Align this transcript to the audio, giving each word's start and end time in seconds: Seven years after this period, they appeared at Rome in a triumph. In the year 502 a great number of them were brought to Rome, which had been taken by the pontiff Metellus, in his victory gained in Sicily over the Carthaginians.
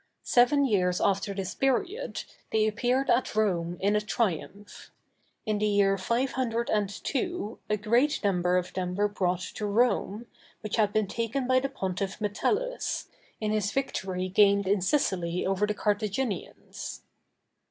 Seven 0.23 0.65
years 0.65 0.99
after 0.99 1.31
this 1.31 1.53
period, 1.53 2.23
they 2.51 2.65
appeared 2.67 3.07
at 3.11 3.35
Rome 3.35 3.77
in 3.79 3.95
a 3.95 4.01
triumph. 4.01 4.89
In 5.45 5.59
the 5.59 5.67
year 5.67 5.95
502 5.95 7.59
a 7.69 7.77
great 7.77 8.23
number 8.23 8.57
of 8.57 8.73
them 8.73 8.95
were 8.95 9.07
brought 9.07 9.41
to 9.41 9.67
Rome, 9.67 10.25
which 10.61 10.77
had 10.77 10.91
been 10.91 11.05
taken 11.05 11.45
by 11.45 11.59
the 11.59 11.69
pontiff 11.69 12.19
Metellus, 12.19 13.09
in 13.39 13.51
his 13.51 13.71
victory 13.71 14.27
gained 14.27 14.65
in 14.67 14.81
Sicily 14.81 15.45
over 15.45 15.67
the 15.67 15.75
Carthaginians. 15.75 17.01